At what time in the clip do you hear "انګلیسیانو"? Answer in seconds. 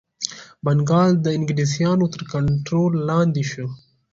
1.37-2.05